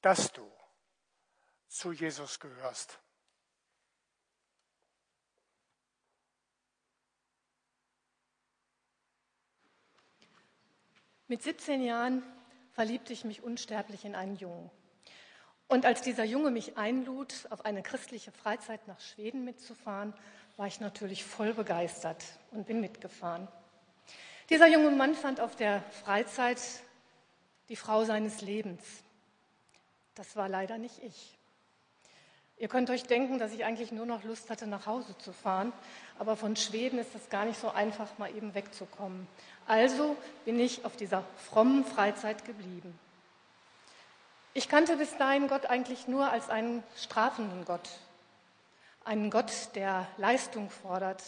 dass 0.00 0.32
du 0.32 0.50
zu 1.68 1.92
Jesus 1.92 2.40
gehörst. 2.40 3.00
Mit 11.26 11.42
17 11.42 11.82
Jahren 11.82 12.22
verliebte 12.72 13.12
ich 13.12 13.24
mich 13.24 13.42
unsterblich 13.42 14.04
in 14.04 14.14
einen 14.14 14.36
Jungen. 14.36 14.70
Und 15.74 15.86
als 15.86 16.02
dieser 16.02 16.22
Junge 16.22 16.52
mich 16.52 16.78
einlud, 16.78 17.34
auf 17.50 17.64
eine 17.64 17.82
christliche 17.82 18.30
Freizeit 18.30 18.86
nach 18.86 19.00
Schweden 19.00 19.44
mitzufahren, 19.44 20.14
war 20.56 20.68
ich 20.68 20.78
natürlich 20.78 21.24
voll 21.24 21.52
begeistert 21.52 22.24
und 22.52 22.68
bin 22.68 22.80
mitgefahren. 22.80 23.48
Dieser 24.50 24.68
junge 24.68 24.92
Mann 24.92 25.16
fand 25.16 25.40
auf 25.40 25.56
der 25.56 25.82
Freizeit 26.04 26.60
die 27.68 27.74
Frau 27.74 28.04
seines 28.04 28.40
Lebens. 28.40 28.84
Das 30.14 30.36
war 30.36 30.48
leider 30.48 30.78
nicht 30.78 31.02
ich. 31.02 31.36
Ihr 32.56 32.68
könnt 32.68 32.88
euch 32.88 33.02
denken, 33.02 33.40
dass 33.40 33.52
ich 33.52 33.64
eigentlich 33.64 33.90
nur 33.90 34.06
noch 34.06 34.22
Lust 34.22 34.50
hatte, 34.50 34.68
nach 34.68 34.86
Hause 34.86 35.18
zu 35.18 35.32
fahren, 35.32 35.72
aber 36.20 36.36
von 36.36 36.54
Schweden 36.54 37.00
ist 37.00 37.16
es 37.16 37.30
gar 37.30 37.46
nicht 37.46 37.58
so 37.58 37.68
einfach, 37.68 38.16
mal 38.16 38.32
eben 38.36 38.54
wegzukommen. 38.54 39.26
Also 39.66 40.16
bin 40.44 40.60
ich 40.60 40.84
auf 40.84 40.94
dieser 40.94 41.24
frommen 41.50 41.84
Freizeit 41.84 42.44
geblieben. 42.44 42.96
Ich 44.56 44.68
kannte 44.68 44.96
bis 44.96 45.16
dahin 45.16 45.48
Gott 45.48 45.66
eigentlich 45.66 46.06
nur 46.06 46.30
als 46.30 46.48
einen 46.48 46.84
strafenden 46.96 47.64
Gott, 47.64 47.88
einen 49.04 49.28
Gott, 49.28 49.50
der 49.74 50.06
Leistung 50.16 50.70
fordert, 50.70 51.24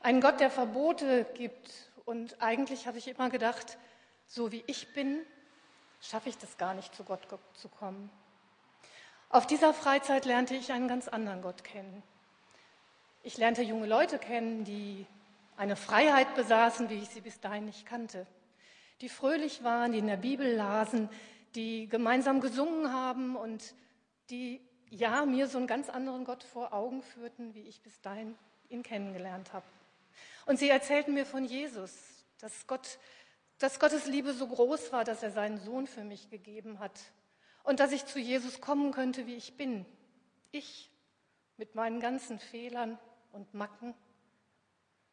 einen 0.00 0.20
Gott, 0.20 0.40
der 0.40 0.50
Verbote 0.50 1.24
gibt. 1.34 1.70
Und 2.04 2.42
eigentlich 2.42 2.88
habe 2.88 2.98
ich 2.98 3.06
immer 3.06 3.30
gedacht, 3.30 3.78
so 4.26 4.50
wie 4.50 4.64
ich 4.66 4.92
bin, 4.92 5.20
schaffe 6.00 6.30
ich 6.30 6.36
das 6.36 6.58
gar 6.58 6.74
nicht, 6.74 6.92
zu 6.96 7.04
Gott 7.04 7.20
zu 7.54 7.68
kommen. 7.68 8.10
Auf 9.28 9.46
dieser 9.46 9.72
Freizeit 9.72 10.24
lernte 10.24 10.56
ich 10.56 10.72
einen 10.72 10.88
ganz 10.88 11.06
anderen 11.06 11.42
Gott 11.42 11.62
kennen. 11.62 12.02
Ich 13.22 13.38
lernte 13.38 13.62
junge 13.62 13.86
Leute 13.86 14.18
kennen, 14.18 14.64
die 14.64 15.06
eine 15.56 15.76
Freiheit 15.76 16.34
besaßen, 16.34 16.90
wie 16.90 16.98
ich 16.98 17.10
sie 17.10 17.20
bis 17.20 17.38
dahin 17.38 17.66
nicht 17.66 17.86
kannte, 17.86 18.26
die 19.00 19.08
fröhlich 19.08 19.62
waren, 19.62 19.92
die 19.92 19.98
in 19.98 20.08
der 20.08 20.16
Bibel 20.16 20.56
lasen, 20.56 21.08
die 21.54 21.88
gemeinsam 21.88 22.40
gesungen 22.40 22.92
haben 22.92 23.36
und 23.36 23.74
die 24.30 24.60
ja 24.88 25.24
mir 25.24 25.46
so 25.46 25.58
einen 25.58 25.66
ganz 25.66 25.88
anderen 25.88 26.24
Gott 26.24 26.42
vor 26.42 26.72
Augen 26.72 27.02
führten, 27.02 27.54
wie 27.54 27.62
ich 27.62 27.82
bis 27.82 28.00
dahin 28.00 28.36
ihn 28.68 28.82
kennengelernt 28.82 29.52
habe. 29.52 29.66
Und 30.46 30.58
sie 30.58 30.68
erzählten 30.68 31.14
mir 31.14 31.26
von 31.26 31.44
Jesus, 31.44 31.92
dass 32.38 32.66
Gott, 32.66 32.98
dass 33.58 33.78
Gottes 33.78 34.06
Liebe 34.06 34.32
so 34.32 34.46
groß 34.46 34.92
war, 34.92 35.04
dass 35.04 35.22
er 35.22 35.30
seinen 35.30 35.58
Sohn 35.58 35.86
für 35.86 36.04
mich 36.04 36.30
gegeben 36.30 36.78
hat 36.78 36.98
und 37.62 37.80
dass 37.80 37.92
ich 37.92 38.06
zu 38.06 38.18
Jesus 38.18 38.60
kommen 38.60 38.92
könnte, 38.92 39.26
wie 39.26 39.36
ich 39.36 39.56
bin. 39.56 39.86
Ich 40.50 40.90
mit 41.56 41.74
meinen 41.74 42.00
ganzen 42.00 42.38
Fehlern 42.38 42.98
und 43.32 43.54
Macken. 43.54 43.94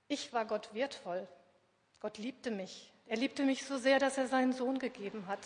Ich 0.08 0.34
war 0.34 0.46
Gott 0.46 0.74
wertvoll. 0.74 1.28
Gott 2.00 2.18
liebte 2.18 2.52
mich. 2.52 2.92
Er 3.06 3.18
liebte 3.18 3.44
mich 3.44 3.66
so 3.66 3.78
sehr, 3.78 4.00
dass 4.00 4.18
er 4.18 4.28
seinen 4.28 4.54
Sohn 4.54 4.80
gegeben 4.80 5.28
hat. 5.28 5.40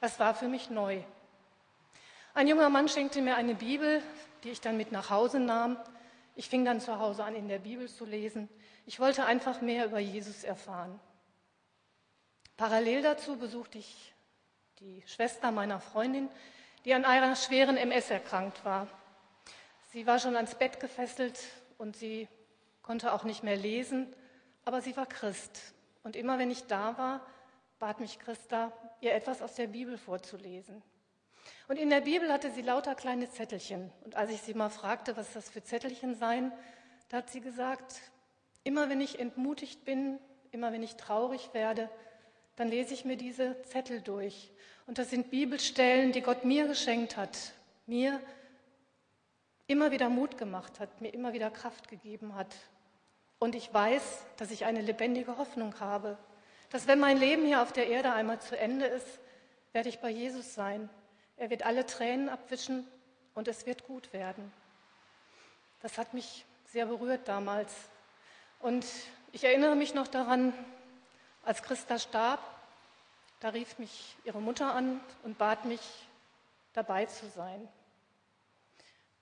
Das 0.00 0.18
war 0.18 0.34
für 0.34 0.48
mich 0.48 0.70
neu. 0.70 1.02
Ein 2.32 2.48
junger 2.48 2.70
Mann 2.70 2.88
schenkte 2.88 3.20
mir 3.20 3.36
eine 3.36 3.54
Bibel, 3.54 4.02
die 4.42 4.50
ich 4.50 4.60
dann 4.60 4.76
mit 4.78 4.92
nach 4.92 5.10
Hause 5.10 5.40
nahm. 5.40 5.76
Ich 6.34 6.48
fing 6.48 6.64
dann 6.64 6.80
zu 6.80 6.98
Hause 6.98 7.24
an, 7.24 7.34
in 7.34 7.48
der 7.48 7.58
Bibel 7.58 7.86
zu 7.88 8.06
lesen. 8.06 8.48
Ich 8.86 8.98
wollte 8.98 9.26
einfach 9.26 9.60
mehr 9.60 9.84
über 9.84 9.98
Jesus 9.98 10.42
erfahren. 10.42 10.98
Parallel 12.56 13.02
dazu 13.02 13.36
besuchte 13.36 13.78
ich 13.78 14.14
die 14.78 15.02
Schwester 15.06 15.50
meiner 15.50 15.80
Freundin, 15.80 16.30
die 16.84 16.94
an 16.94 17.04
einer 17.04 17.36
schweren 17.36 17.76
MS 17.76 18.10
erkrankt 18.10 18.64
war. 18.64 18.88
Sie 19.92 20.06
war 20.06 20.18
schon 20.18 20.36
ans 20.36 20.54
Bett 20.54 20.80
gefesselt 20.80 21.38
und 21.76 21.96
sie 21.96 22.28
konnte 22.80 23.12
auch 23.12 23.24
nicht 23.24 23.42
mehr 23.42 23.56
lesen, 23.56 24.14
aber 24.64 24.80
sie 24.80 24.96
war 24.96 25.06
Christ. 25.06 25.74
Und 26.02 26.16
immer 26.16 26.38
wenn 26.38 26.50
ich 26.50 26.66
da 26.66 26.96
war, 26.96 27.20
bat 27.78 28.00
mich 28.00 28.18
Christa, 28.18 28.72
ihr 29.00 29.14
etwas 29.14 29.42
aus 29.42 29.54
der 29.54 29.66
Bibel 29.66 29.98
vorzulesen. 29.98 30.82
Und 31.68 31.78
in 31.78 31.90
der 31.90 32.00
Bibel 32.00 32.32
hatte 32.32 32.50
sie 32.50 32.62
lauter 32.62 32.94
kleine 32.94 33.30
Zettelchen. 33.30 33.90
Und 34.04 34.16
als 34.16 34.30
ich 34.30 34.40
sie 34.42 34.54
mal 34.54 34.70
fragte, 34.70 35.16
was 35.16 35.32
das 35.32 35.48
für 35.48 35.62
Zettelchen 35.62 36.14
seien, 36.14 36.52
da 37.08 37.18
hat 37.18 37.30
sie 37.30 37.40
gesagt, 37.40 38.00
immer 38.64 38.88
wenn 38.88 39.00
ich 39.00 39.18
entmutigt 39.18 39.84
bin, 39.84 40.18
immer 40.52 40.72
wenn 40.72 40.82
ich 40.82 40.96
traurig 40.96 41.50
werde, 41.52 41.88
dann 42.56 42.68
lese 42.68 42.92
ich 42.92 43.04
mir 43.04 43.16
diese 43.16 43.60
Zettel 43.62 44.00
durch. 44.00 44.50
Und 44.86 44.98
das 44.98 45.10
sind 45.10 45.30
Bibelstellen, 45.30 46.12
die 46.12 46.20
Gott 46.20 46.44
mir 46.44 46.66
geschenkt 46.66 47.16
hat, 47.16 47.52
mir 47.86 48.20
immer 49.66 49.92
wieder 49.92 50.08
Mut 50.08 50.36
gemacht 50.36 50.80
hat, 50.80 51.00
mir 51.00 51.14
immer 51.14 51.32
wieder 51.32 51.50
Kraft 51.50 51.88
gegeben 51.88 52.34
hat. 52.34 52.54
Und 53.38 53.54
ich 53.54 53.72
weiß, 53.72 54.24
dass 54.36 54.50
ich 54.50 54.64
eine 54.64 54.82
lebendige 54.82 55.38
Hoffnung 55.38 55.78
habe, 55.80 56.18
dass 56.70 56.86
wenn 56.86 57.00
mein 57.00 57.18
Leben 57.18 57.44
hier 57.44 57.62
auf 57.62 57.72
der 57.72 57.88
Erde 57.88 58.12
einmal 58.12 58.40
zu 58.40 58.58
Ende 58.58 58.86
ist, 58.86 59.06
werde 59.72 59.88
ich 59.88 60.00
bei 60.00 60.10
Jesus 60.10 60.54
sein. 60.54 60.88
Er 61.36 61.50
wird 61.50 61.64
alle 61.64 61.86
Tränen 61.86 62.28
abwischen 62.28 62.86
und 63.34 63.48
es 63.48 63.66
wird 63.66 63.84
gut 63.86 64.12
werden. 64.12 64.52
Das 65.80 65.98
hat 65.98 66.14
mich 66.14 66.44
sehr 66.66 66.86
berührt 66.86 67.26
damals. 67.28 67.72
Und 68.60 68.86
ich 69.32 69.44
erinnere 69.44 69.74
mich 69.74 69.94
noch 69.94 70.08
daran, 70.08 70.52
als 71.44 71.62
Christa 71.62 71.98
starb, 71.98 72.40
da 73.40 73.48
rief 73.48 73.78
mich 73.78 74.16
ihre 74.24 74.40
Mutter 74.40 74.74
an 74.74 75.00
und 75.22 75.38
bat 75.38 75.64
mich, 75.64 75.80
dabei 76.72 77.06
zu 77.06 77.28
sein. 77.30 77.68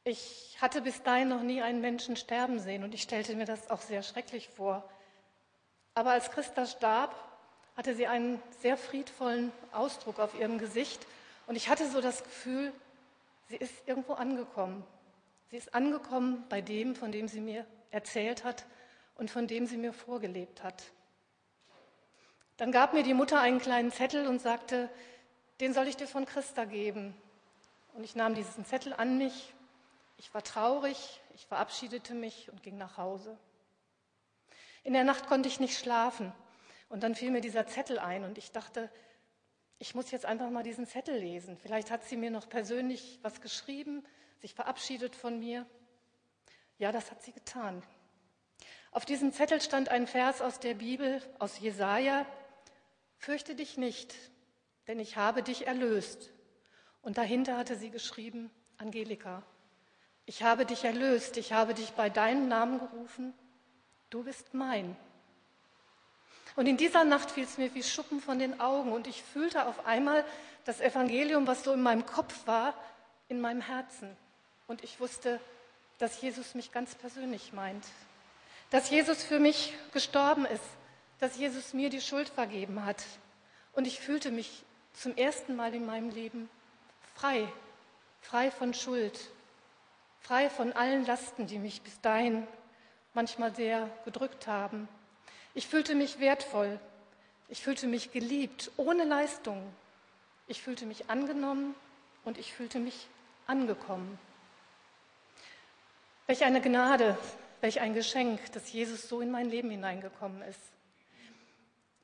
Ich 0.05 0.57
hatte 0.61 0.83
bis 0.83 1.03
dahin 1.03 1.29
noch 1.29 1.43
nie 1.43 1.63
einen 1.63 1.81
Menschen 1.81 2.17
sterben 2.17 2.59
sehen 2.59 2.85
und 2.85 2.95
ich 2.95 3.03
stellte 3.03 3.35
mir 3.37 3.45
das 3.45 3.71
auch 3.71 3.81
sehr 3.81 4.03
schrecklich 4.03 4.49
vor. 4.49 4.89
Aber 5.95 6.11
als 6.11 6.31
Christa 6.31 6.67
starb, 6.67 7.15
hatte 7.79 7.95
sie 7.95 8.09
einen 8.09 8.43
sehr 8.61 8.77
friedvollen 8.77 9.53
Ausdruck 9.71 10.19
auf 10.19 10.35
ihrem 10.35 10.59
Gesicht 10.59 11.07
und 11.47 11.55
ich 11.55 11.69
hatte 11.69 11.89
so 11.89 12.01
das 12.01 12.25
Gefühl, 12.25 12.73
sie 13.49 13.55
ist 13.55 13.73
irgendwo 13.87 14.15
angekommen. 14.15 14.85
Sie 15.53 15.59
ist 15.59 15.73
angekommen 15.75 16.45
bei 16.49 16.61
dem, 16.61 16.97
von 16.97 17.13
dem 17.13 17.29
sie 17.29 17.41
mir 17.41 17.65
erzählt 17.93 18.43
hat 18.43 18.67
und 19.15 19.31
von 19.31 19.47
dem 19.47 19.69
sie 19.69 19.77
mir 19.77 19.93
vorgelebt 19.93 20.65
hat. 20.65 20.91
Dann 22.57 22.73
gab 22.73 22.95
mir 22.95 23.05
die 23.05 23.15
Mutter 23.15 23.41
einen 23.41 23.61
kleinen 23.61 23.93
Zettel 23.93 24.27
und 24.27 24.41
sagte, 24.43 24.91
den 25.61 25.73
soll 25.73 25.87
ich 25.87 25.97
dir 25.97 26.09
von 26.09 26.27
Christa 26.27 26.65
geben. 26.65 27.15
Und 27.95 28.03
ich 28.03 28.17
nahm 28.17 28.35
diesen 28.35 28.67
Zettel 28.67 28.93
an 28.93 29.19
mich. 29.19 29.55
Ich 30.17 30.35
war 30.35 30.43
traurig, 30.43 31.21
ich 31.37 31.47
verabschiedete 31.47 32.15
mich 32.15 32.51
und 32.51 32.65
ging 32.65 32.77
nach 32.77 32.97
Hause. 32.97 33.39
In 34.83 34.95
der 34.95 35.05
Nacht 35.05 35.29
konnte 35.29 35.49
ich 35.49 35.61
nicht 35.61 35.79
schlafen. 35.79 36.33
Und 36.89 37.03
dann 37.03 37.15
fiel 37.15 37.31
mir 37.31 37.41
dieser 37.41 37.67
Zettel 37.67 37.99
ein 37.99 38.25
und 38.25 38.39
ich 38.39 38.53
dachte, 38.53 38.91
ich 39.79 39.95
muss 39.95 40.11
jetzt 40.11 40.25
einfach 40.25 40.51
mal 40.51 40.63
diesen 40.63 40.87
Zettel 40.87 41.17
lesen. 41.17 41.57
Vielleicht 41.59 41.91
hat 41.91 42.05
sie 42.05 42.17
mir 42.17 42.31
noch 42.31 42.49
persönlich 42.49 43.19
was 43.23 43.41
geschrieben, 43.41 44.05
sich 44.41 44.55
verabschiedet 44.55 45.15
von 45.15 45.39
mir. 45.39 45.67
Ja, 46.79 46.93
das 46.93 47.11
hat 47.11 47.23
sie 47.23 47.33
getan. 47.33 47.83
Auf 48.91 49.05
diesem 49.05 49.33
Zettel 49.33 49.61
stand 49.61 49.91
ein 49.91 50.07
Vers 50.07 50.41
aus 50.41 50.61
der 50.61 50.75
Bibel, 50.75 51.23
aus 51.39 51.59
Jesaja, 51.61 52.27
Fürchte 53.19 53.57
dich 53.57 53.77
nicht, 53.77 54.15
denn 54.87 55.01
ich 55.01 55.17
habe 55.17 55.43
dich 55.43 55.67
erlöst. 55.67 56.31
Und 57.03 57.19
dahinter 57.19 57.57
hatte 57.57 57.77
sie 57.77 57.91
geschrieben, 57.91 58.51
Angelika, 58.77 59.43
ich 60.25 60.45
habe 60.45 60.65
dich 60.65 60.85
erlöst, 60.85 61.37
ich 61.37 61.53
habe 61.53 61.75
dich 61.75 61.91
bei 61.93 62.11
deinem 62.11 62.49
Namen 62.49 62.79
gerufen, 62.79 63.35
du 64.09 64.23
bist 64.23 64.55
mein. 64.55 64.97
Und 66.59 66.67
in 66.67 66.77
dieser 66.77 67.05
Nacht 67.05 67.31
fiel 67.31 67.45
es 67.45 67.57
mir 67.57 67.73
wie 67.77 67.85
Schuppen 67.85 68.21
von 68.21 68.41
den 68.41 68.59
Augen 68.59 68.91
und 68.91 69.07
ich 69.07 69.23
fühlte 69.23 69.67
auf 69.67 69.87
einmal 69.87 70.25
das 70.65 70.81
Evangelium, 70.81 71.47
was 71.47 71.63
so 71.63 71.73
in 71.73 71.81
meinem 71.81 72.05
Kopf 72.05 72.49
war, 72.49 72.75
in 73.29 73.41
meinem 73.41 73.61
Herzen. 73.61 74.17
Und 74.67 74.83
ich 74.83 74.99
wusste, 74.99 75.39
dass 75.99 76.21
Jesus 76.21 76.57
mich 76.57 76.73
ganz 76.73 76.97
persönlich 76.97 77.53
meint, 77.53 77.85
dass 78.71 78.91
Jesus 78.91 79.23
für 79.23 79.39
mich 79.39 79.73
gestorben 79.93 80.47
ist, 80.47 80.65
dass 81.21 81.37
Jesus 81.39 81.75
mir 81.75 81.91
die 81.91 82.01
Schuld 82.01 82.29
vergeben 82.29 82.85
hat. 82.85 83.05
Und 83.73 83.87
ich 83.87 84.01
fühlte 84.01 84.33
mich 84.33 84.65
zum 84.95 85.17
ersten 85.17 85.55
Mal 85.55 85.73
in 85.75 85.87
meinem 85.87 86.11
Leben 86.11 86.51
frei, 87.15 87.47
frei 88.21 88.51
von 88.51 88.75
Schuld, 88.75 89.17
frei 90.23 90.51
von 90.51 90.73
allen 90.73 91.07
Lasten, 91.07 91.47
die 91.47 91.61
mich 91.61 91.83
bis 91.83 92.01
dahin 92.01 92.49
manchmal 93.15 93.55
sehr 93.55 93.89
gedrückt 94.05 94.49
haben. 94.49 94.89
Ich 95.59 95.67
fühlte 95.67 95.97
mich 95.97 96.21
wertvoll, 96.21 96.79
ich 97.49 97.65
fühlte 97.65 97.89
mich 97.89 98.13
geliebt, 98.13 98.71
ohne 98.77 99.03
Leistung. 99.03 99.61
Ich 100.47 100.63
fühlte 100.63 100.87
mich 100.87 101.11
angenommen 101.11 101.75
und 102.25 102.39
ich 102.39 102.53
fühlte 102.53 102.79
mich 102.79 103.09
angekommen. 103.49 104.21
Welch 106.29 106.45
eine 106.45 106.61
Gnade, 106.61 107.19
welch 107.61 107.81
ein 107.81 107.93
Geschenk, 107.93 108.53
dass 108.53 108.73
Jesus 108.73 109.09
so 109.09 109.21
in 109.21 109.33
mein 109.33 109.51
Leben 109.51 109.69
hineingekommen 109.69 110.43
ist. 110.43 110.61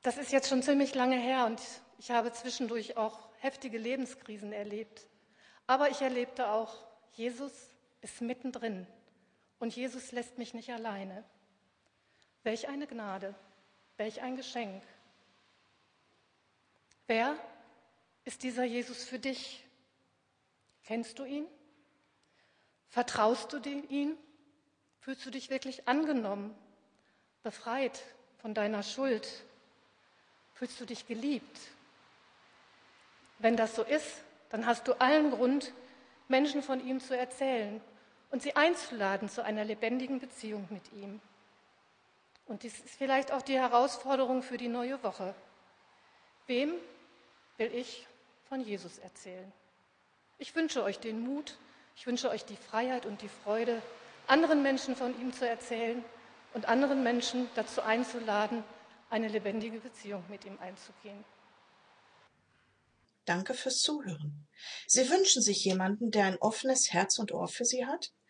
Das 0.03 0.17
ist 0.17 0.33
jetzt 0.33 0.49
schon 0.49 0.61
ziemlich 0.61 0.93
lange 0.93 1.15
her 1.17 1.45
und 1.45 1.61
ich 1.97 2.11
habe 2.11 2.33
zwischendurch 2.33 2.97
auch 2.97 3.19
heftige 3.39 3.77
Lebenskrisen 3.77 4.51
erlebt. 4.51 5.07
Aber 5.65 5.89
ich 5.89 6.01
erlebte 6.01 6.49
auch, 6.49 6.73
Jesus 7.13 7.53
ist 8.01 8.19
mittendrin 8.19 8.85
und 9.59 9.73
Jesus 9.73 10.11
lässt 10.11 10.37
mich 10.37 10.53
nicht 10.53 10.73
alleine. 10.73 11.23
Welch 12.43 12.67
eine 12.67 12.85
Gnade, 12.85 13.33
welch 13.97 14.21
ein 14.21 14.35
Geschenk. 14.35 14.83
Wer 17.07 17.35
ist 18.23 18.43
dieser 18.43 18.63
Jesus 18.63 19.03
für 19.03 19.19
dich? 19.19 19.63
Kennst 20.85 21.19
du 21.19 21.25
ihn? 21.25 21.45
Vertraust 22.89 23.53
du 23.53 23.59
ihm? 23.59 24.17
Fühlst 24.99 25.25
du 25.25 25.29
dich 25.29 25.49
wirklich 25.49 25.87
angenommen, 25.87 26.55
befreit 27.43 28.01
von 28.37 28.53
deiner 28.53 28.81
Schuld? 28.83 29.27
Fühlst 30.53 30.79
du 30.79 30.85
dich 30.85 31.05
geliebt? 31.05 31.59
Wenn 33.39 33.57
das 33.57 33.75
so 33.75 33.83
ist, 33.83 34.23
dann 34.49 34.65
hast 34.65 34.87
du 34.87 34.93
allen 34.99 35.31
Grund, 35.31 35.73
Menschen 36.27 36.63
von 36.63 36.85
ihm 36.85 36.99
zu 36.99 37.15
erzählen 37.15 37.81
und 38.31 38.41
sie 38.41 38.55
einzuladen 38.55 39.29
zu 39.29 39.43
einer 39.43 39.63
lebendigen 39.63 40.19
Beziehung 40.19 40.67
mit 40.71 40.91
ihm. 40.93 41.21
Und 42.45 42.63
dies 42.63 42.79
ist 42.79 42.95
vielleicht 42.95 43.31
auch 43.31 43.41
die 43.41 43.57
Herausforderung 43.57 44.43
für 44.43 44.57
die 44.57 44.67
neue 44.67 45.01
Woche. 45.03 45.33
Wem 46.47 46.73
will 47.57 47.73
ich 47.73 48.07
von 48.47 48.61
Jesus 48.61 48.99
erzählen? 48.99 49.51
Ich 50.37 50.55
wünsche 50.55 50.83
euch 50.83 50.99
den 50.99 51.21
Mut, 51.21 51.57
ich 51.95 52.05
wünsche 52.05 52.29
euch 52.29 52.45
die 52.45 52.57
Freiheit 52.57 53.05
und 53.05 53.21
die 53.21 53.29
Freude, 53.29 53.81
anderen 54.27 54.61
Menschen 54.61 54.95
von 54.95 55.19
ihm 55.19 55.33
zu 55.33 55.47
erzählen 55.47 56.03
und 56.53 56.67
anderen 56.67 57.03
Menschen 57.03 57.49
dazu 57.55 57.81
einzuladen, 57.81 58.63
eine 59.09 59.27
lebendige 59.27 59.79
Beziehung 59.79 60.23
mit 60.29 60.45
ihm 60.45 60.57
einzugehen. 60.59 61.23
Danke 63.25 63.55
fürs 63.55 63.79
Zuhören. 63.79 64.47
Sie 64.87 65.09
wünschen 65.09 65.41
sich 65.41 65.63
jemanden, 65.65 66.11
der 66.11 66.25
ein 66.25 66.37
offenes 66.37 66.93
Herz 66.93 67.17
und 67.17 67.31
Ohr 67.31 67.47
für 67.47 67.65
Sie 67.65 67.85
hat? 67.85 68.11